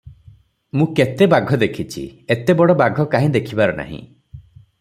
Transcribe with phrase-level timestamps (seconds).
[0.79, 2.05] ମୁଁ କେତେ ବାଘ ଦେଖିଛି,
[2.37, 4.01] ଏତେ ବଡ଼ ବାଘ କାହିଁ ଦେଖିବାର ନାହିଁ।